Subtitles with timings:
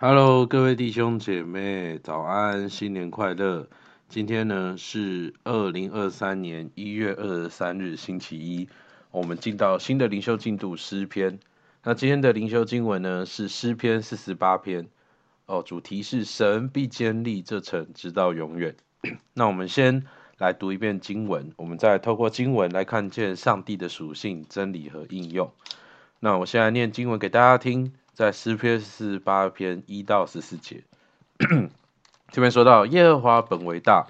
[0.00, 3.66] Hello，各位弟兄姐妹，早安，新年快乐！
[4.08, 8.68] 今天呢是二零二三年一月二十三日，星期一，
[9.10, 11.40] 我们进到新的灵修进度诗篇。
[11.82, 14.86] 那今天的灵修经文呢是诗篇四十八篇，
[15.46, 18.76] 哦，主题是神必坚立这城，直到永远。
[19.34, 20.04] 那我们先
[20.36, 25.50] 来读一遍经文，我们再透过经文来看见上帝的属性、真理和应用。
[26.20, 27.92] 那我现在念经文给大家听。
[28.18, 30.82] 在诗篇四十八篇一到十四节，
[32.32, 34.08] 这边说到耶和华本为大，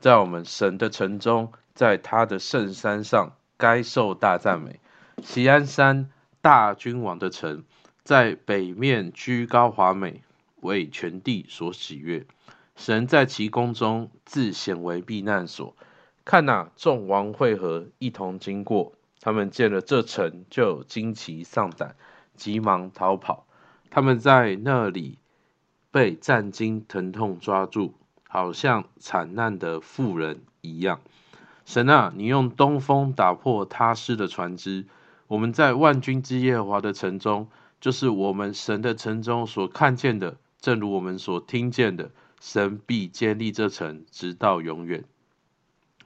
[0.00, 4.80] 在我们神的城中，在他的圣山上，该受大赞美。
[5.22, 6.10] 锡安山
[6.40, 7.62] 大君王的城，
[8.02, 10.22] 在北面居高华美，
[10.60, 12.26] 为全地所喜悦。
[12.74, 15.76] 神在其宫中自显为避难所。
[16.24, 18.94] 看哪，众王会合，一同经过。
[19.20, 21.94] 他们见了这城，就惊奇丧胆。
[22.36, 23.46] 急忙逃跑，
[23.90, 25.18] 他们在那里
[25.90, 27.94] 被战惊疼痛抓住，
[28.28, 31.00] 好像惨难的妇人一样。
[31.64, 34.86] 神啊，你用东风打破他失的船只。
[35.26, 37.48] 我们在万军之耶和华的城中，
[37.80, 45.04] 就是我们神的城中所看见的，正如我们所听见的，神必建立这城，直到永远。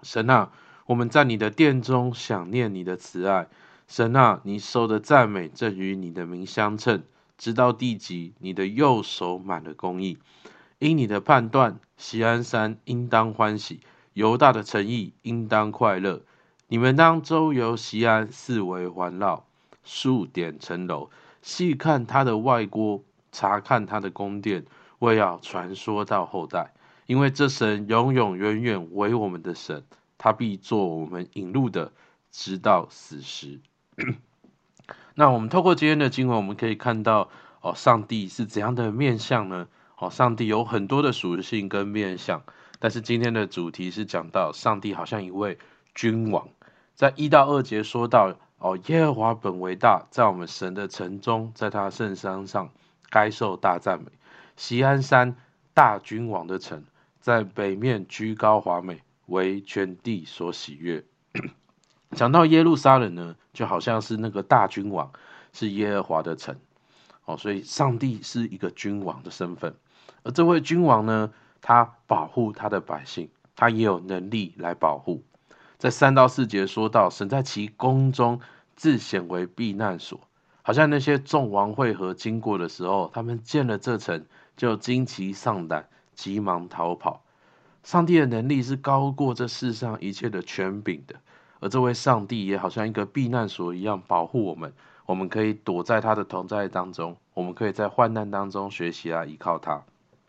[0.03, 0.53] 神啊，
[0.87, 3.49] 我们在你的殿中想念你的慈爱。
[3.89, 7.03] 神啊，你受的赞美正与你的名相称，
[7.39, 10.19] 直到地极，你的右手满了公义。
[10.79, 13.81] 因你的判断，锡安山应当欢喜，
[14.13, 16.21] 犹大的诚意应当快乐。
[16.69, 19.47] 你们当周游锡安，四围环绕，
[19.83, 21.09] 数点城楼，
[21.41, 24.67] 细看他的外郭，查看他的宫殿，
[24.99, 26.75] 为要传说到后代。
[27.07, 29.83] 因为这神永永远远为我们的神，
[30.19, 31.91] 他必做我们引路的，
[32.31, 33.59] 直到死时。
[35.15, 39.69] 那我们透过今天的经文，我们可以看到哦，上帝是怎样的面相呢？
[39.99, 42.43] 哦，上帝有很多的属性跟面相，
[42.79, 45.59] 但是今天的主题是讲到上帝好像一位
[45.95, 46.49] 君王，
[46.95, 52.71] 在一到二节说到哦，耶和华本为大，在我们神的城中，在他圣山上
[53.11, 54.07] 该受大赞美。
[54.57, 55.37] 锡安山
[55.75, 56.85] 大君王的城，
[57.21, 61.05] 在北面居高华美，为全地所喜悦。
[62.13, 65.13] 讲到耶路撒冷呢，就好像是那个大君王，
[65.53, 66.57] 是耶和华的城，
[67.27, 69.75] 哦，所以上帝是一个君王的身份，
[70.23, 75.23] 而这位君王呢，他保护他的百姓，他也有能力来保护。
[75.77, 78.41] 在三到四节说到，神在其宫中
[78.75, 80.21] 自显为避难所，
[80.63, 84.27] 好像那些众王会合经过的时候，他们见了这城，
[84.57, 87.23] 就惊奇丧胆，急忙逃跑。
[87.85, 91.15] 上帝的能力是高过这世上一切的权柄的。
[91.61, 94.73] 而这位上帝也好像一个避难所一样保护我们，
[95.07, 99.83] 我们可以躲在他的同在当中，我们可以在患难当中学习来依靠他。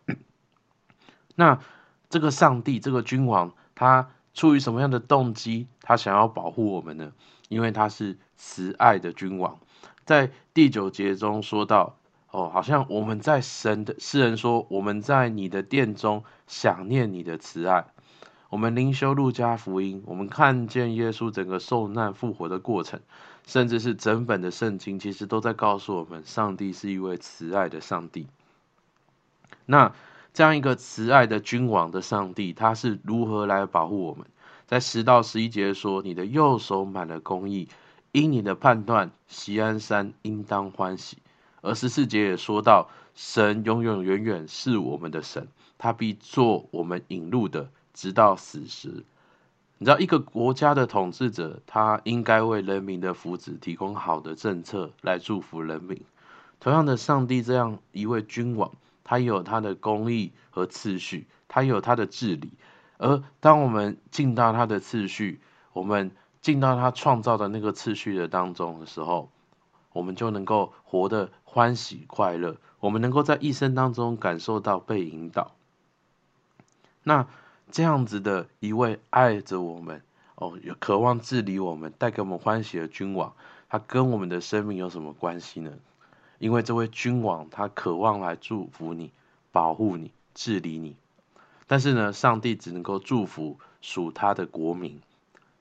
[1.36, 1.60] 那
[2.08, 7.12] 这个上帝，这个君王，他出于什么样的动机，他想要保护我们呢？
[7.48, 9.58] 因为他是慈爱的君王，
[10.04, 11.96] 在第九节中说到，
[12.30, 17.86] 哦，好像我们在神的诗人说，我们在你的殿中想念你的慈爱。
[18.50, 22.98] 我们灵修路加福音，我们看见耶稣整个受难复活的过程，
[23.46, 28.26] 甚至是整本的圣经，其实都在告诉我们，上帝是一位慈爱的上帝。
[29.66, 29.94] 那
[30.34, 34.26] 这样一个慈爱的君王的上帝，他是如何来保护我们？
[34.66, 37.68] 在十到十一节说：“你的右手满了公义，
[38.10, 41.18] 因你的判断，锡安山应当欢喜。”
[41.62, 45.46] 而十四节也说到：“神永永远远是我们的神，
[45.78, 49.04] 他必做我们引路的。”直到死时，
[49.76, 56.02] 你知道，一个国家的统治者，他应该为人民的福祉提供好的政策来祝福人民。
[56.60, 58.72] 同样的，上帝这样一位君王，
[59.04, 62.52] 他有他的公义和次序，他有他的治理。
[62.96, 65.38] 而当我们进到他的次序，
[65.74, 69.30] 我们进到他创造的那个次序的当中的时候，
[69.92, 72.56] 我们就能够活得欢喜快乐。
[72.78, 75.52] 我们能够在一生当中感受到被引导。
[77.02, 77.26] 那。
[77.70, 80.02] 这样子的一位爱着我们
[80.34, 83.34] 哦，有渴望治理我们、带给我们欢喜的君王，
[83.68, 85.72] 他跟我们的生命有什么关系呢？
[86.38, 89.12] 因为这位君王他渴望来祝福你、
[89.52, 90.96] 保护你、治理你，
[91.66, 95.00] 但是呢，上帝只能够祝福属他的国民。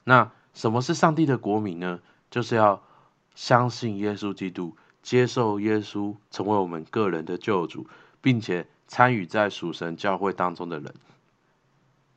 [0.05, 1.99] 那什么是上帝的国民呢？
[2.31, 2.81] 就是要
[3.35, 7.87] 相信耶稣基督，接受耶稣成为我们个人的救主，
[8.21, 10.93] 并且参与在属神教会当中的人。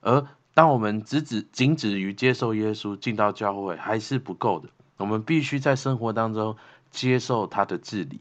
[0.02, 4.68] 而当我们只止仅止于接受耶稣进到教会还是不够的，
[4.98, 6.56] 我们必须在生活当中
[6.90, 8.20] 接受他的治理。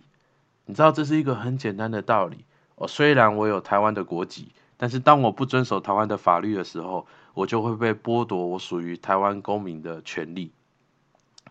[0.66, 2.45] 你知道这是一个很简单的道理，
[2.75, 10.54] 哦，虽然我有台湾的国籍，但是当我不遵守台湾的法律的时候，我就会被剥夺我属于台湾公民的权利。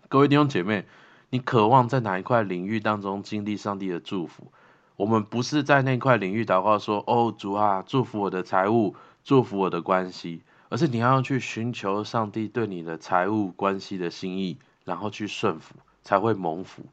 [0.09, 0.87] 各位弟兄姐妹，
[1.29, 4.53] 你渴望在哪一块领域当中经历上帝的祝福？
[4.97, 8.95] 我们不是在那块领域祷告说：“哦，主啊，祝福我的财务，
[9.25, 15.75] 祝福我的关系。”而是你要去寻求上帝对你的财务关系的心意，然后去顺服，
[16.05, 16.85] 才会蒙福。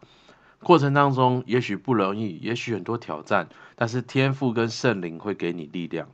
[0.63, 6.09] 过程当中也许不容易，也许很多挑战，但是天赋跟圣灵会给你力量。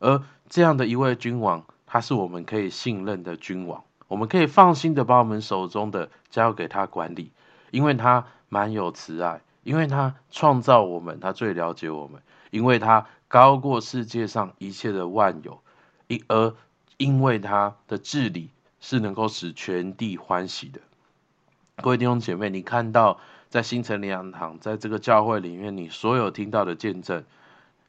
[0.00, 7.30] 而这样的一位君王，他是我们可以信任的君王，我们可以放心的把我们手中的交给他管理，
[7.70, 12.20] 因为他满有慈爱，因为他创造我们，他最了解我们，
[12.50, 15.60] 因为他高过世界上一切的万有。
[16.08, 16.54] 因而，
[16.98, 18.50] 因为他的治理
[18.80, 20.80] 是能够使全地欢喜的。
[21.82, 23.18] 各位弟兄姐妹，你看到
[23.50, 27.24] 在新城灵堂，在这个教会里面，你所有听到的见证，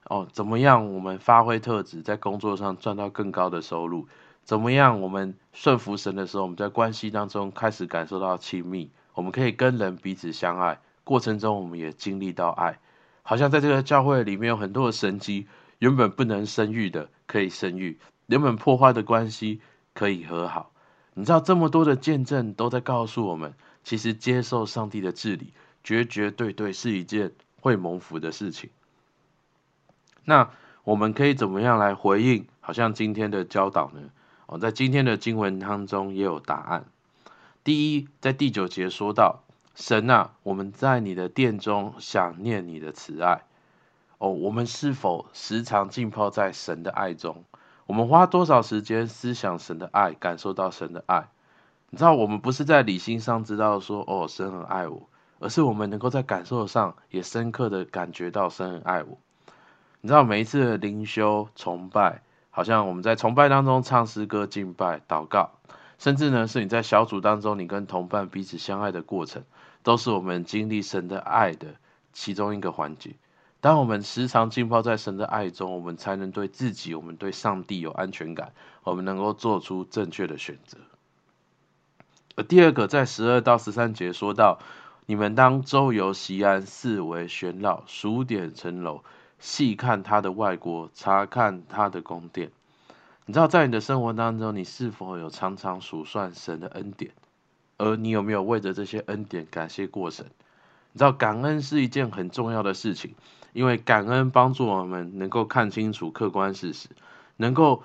[0.06, 0.94] 哦，怎么样？
[0.94, 4.08] 我们发挥特质，在工作上赚到更高的收入？
[4.44, 5.00] 怎么样？
[5.02, 10.80] 我们顺服神的时候，我们在关系当中开始感受到亲密，我们可以跟人彼此相爱。
[11.04, 12.80] 过程中，我们也经历到爱，
[13.30, 15.48] 好像在这个教会里面有很多的神迹。
[15.80, 19.60] 原本不能生育的可以生育，原本破坏的关系
[19.94, 20.72] 可以和好。
[21.14, 23.54] 你知道这么多的见证都在告诉我们，
[23.84, 25.54] 其实接受上帝的治理，
[25.84, 28.70] 绝绝对对是一件会蒙福的事情。
[30.24, 30.50] 那
[30.84, 32.48] 我们可以怎么样来回应？
[32.62, 34.02] 好像今天的教导呢？
[34.48, 36.86] 哦，在今天的经文当中也有答案。
[37.64, 39.44] 第一，在第九节说到
[39.80, 43.44] ：“神啊，我们在你的殿中想念你的慈爱。”
[44.18, 47.44] 哦，我们是否时常浸泡在神的爱中？
[47.86, 51.28] 我们花多少时间思想神的爱，感受到神的爱？
[51.92, 55.08] 你知道，我们不是在理性上知道说，哦，神很爱我，
[55.38, 59.20] 而是我们能够在感受上也深刻的感觉到神很爱我。
[60.02, 65.52] 你知道，每一次的灵修崇拜，好像我们在崇拜当中唱诗歌、敬拜、祷告，
[66.00, 69.44] 甚至呢，是你在小组当中，你跟同伴彼此相爱的过程，
[69.84, 71.76] 都是我们经历神的爱的
[72.14, 73.16] 其中一个环节。
[73.60, 78.54] 当我们时常浸泡在神的爱中，我们才能对自己、我们对上帝有安全感，
[78.84, 80.78] 我们能够做出正确的选择。
[82.36, 84.60] 而第二个，在十二到十三节说到：
[85.08, 89.04] 你们当周游西安，四围旋绕，数点城楼，
[89.40, 92.52] 细看他的外国，查看他的宫殿。
[93.30, 97.12] 你知道，在你的生活当中，你是否有常常数算神的恩典？
[97.76, 100.28] 而你有没有为着这些恩典感谢过神？
[100.94, 103.16] 你知道，感恩是一件很重要的事情。
[103.52, 106.88] 因为感恩帮助我们能够看清楚客观事实，
[107.36, 107.84] 能够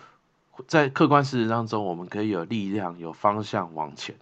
[0.69, 4.15] 在客观事实当中，我们可以有力量、有方向往前。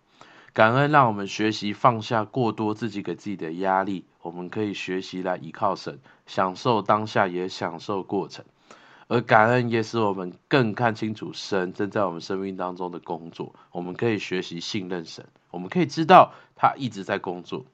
[0.54, 8.46] 感恩让我们学习放下过多自己给自己的压力，我们可以学习来依靠神，享受当下，也享受过程。
[9.10, 17.64] 而感恩也使我们更看清楚神正在我们生命当中的工作，我们可以学习信任神，我们可以知道他一直在工作。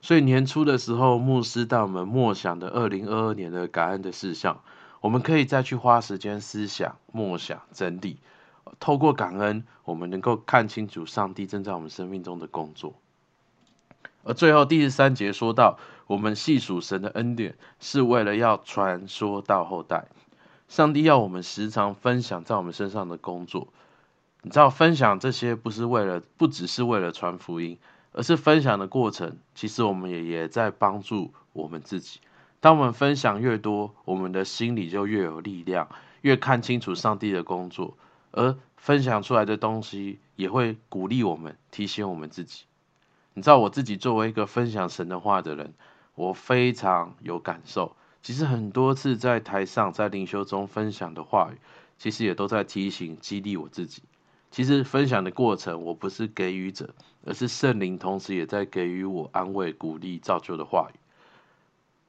[0.00, 4.60] 所以年初的时候，牧师带我们默想的二零二二年的感恩的事项，
[5.00, 8.18] 我们可以再去花时间思想、默想、整理。
[8.78, 12.94] 透过感恩，我们能够看清楚上帝正在我们生命中的工作。
[14.22, 20.06] 而最后第十三节说到，我们细数神的恩典，是为了要传说到后代。
[20.68, 23.68] 上帝要我们时常分享在我们身上的工作。
[24.42, 27.78] 你知道，分享这些不是为了，不只是为了传福音。
[28.18, 32.20] 而是分享的过程，其实我们也也在帮助我们自己。
[32.60, 35.90] 当我们分享越多，我们的心里就越有力量，
[36.22, 37.94] 越看清楚上帝的工作，
[38.30, 42.64] 而分享出来的东西也会鼓励我们，提醒我们自己。
[43.34, 45.74] 你知道，我自己作为一个分享神的话的人，
[46.14, 47.94] 我非常有感受。
[48.26, 51.58] 其实很多次在台上，在灵修中分享的话语，
[51.96, 54.02] 其实也都在提醒、激励我自己。
[54.50, 56.92] 其实分享的过程，我不是给予者，
[57.24, 60.98] 而是圣灵，同时也在给予我安慰、鼓励、造就的话语。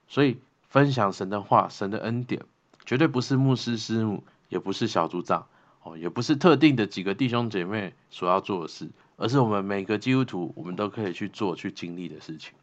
[0.07, 2.41] 所以分享神的话、神的恩典，
[2.83, 5.45] 绝对不是牧师师母，也不是小组长，
[5.83, 12.55] 哦，也不是特定的几个弟兄姐妹所要做的事，而是我们每个基督徒，我们都可以去做、去经历的事情，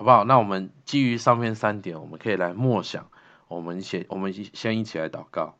[0.00, 0.24] 好不好？
[0.24, 3.10] 那我们基于上面三点，我们可以来默想，
[3.48, 5.56] 我们先，我们先一起来祷告。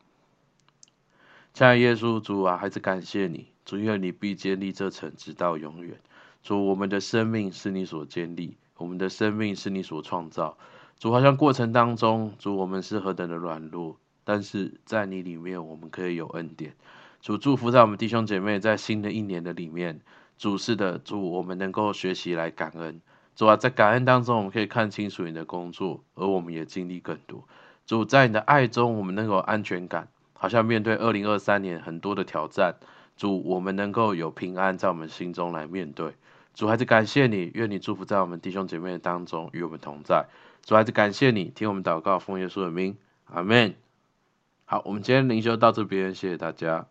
[1.52, 6.00] 亲爱的耶稣主啊，还是感谢你，主，愿你必建立这城直到永远。
[6.42, 10.56] 主，我们的生命是你所建立，我们的生命是你所创造。
[10.99, 16.75] 主，好像过程当中，主，我们是何等的软弱，但是在你里面，我们可以有恩典。
[17.20, 20.00] 主，祝福在我们弟兄姐妹在新的一年的里面，
[20.38, 23.02] 主是的，主，我们能够学习来感恩。
[23.40, 27.49] 主啊，在感恩当中，我们可以看清楚你的工作，而我们也经历更多。
[27.87, 32.75] 主，在你的爱中，我们能够安全感，好像面对二零二三年很多的挑战，
[33.16, 36.12] 主，我们能够有平安在我们心中来面对。
[36.52, 40.26] 主，还是感谢你，愿你祝福在我们弟兄姐妹当中与我们同在。
[40.66, 43.75] 主，还是感谢你，听我们祷告，奉耶稣的名，阿门。
[44.66, 46.88] 好，我们今天灵修到这边，谢谢大家。